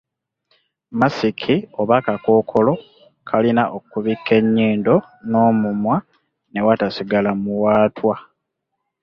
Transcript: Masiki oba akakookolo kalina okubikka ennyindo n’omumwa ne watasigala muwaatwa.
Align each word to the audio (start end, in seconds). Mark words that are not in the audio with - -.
Masiki 0.99 1.55
oba 1.79 1.93
akakookolo 1.99 2.73
kalina 3.27 3.63
okubikka 3.77 4.33
ennyindo 4.39 4.95
n’omumwa 5.29 5.97
ne 6.51 6.59
watasigala 6.65 7.31
muwaatwa. 7.43 8.15